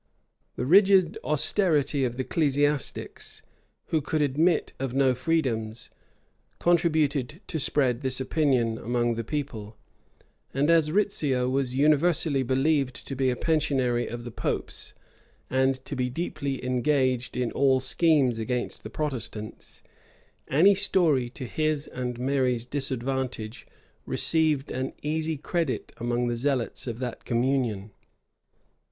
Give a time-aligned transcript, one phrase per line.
[0.55, 3.43] The rigid austerity of the ecclesiastics,
[3.89, 5.91] who could admit of no freedoms,
[6.57, 9.77] contributed to spread this opinion among the people;
[10.55, 14.95] and as Rizzio was universally believed to be a pensionary of the pope's,
[15.51, 19.83] and to be deeply engaged in all schemes against the Protestants,
[20.47, 23.67] any story to his and Mary's disadvantage
[24.07, 27.91] received an easy credit among the zealots of that communion.